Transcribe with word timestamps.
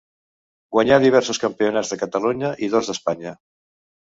Guanyà 0.75 0.97
diversos 1.03 1.41
campionats 1.45 1.93
de 1.93 1.99
Catalunya 2.05 2.53
i 2.69 2.73
dos 2.77 2.91
d'Espanya. 2.93 3.37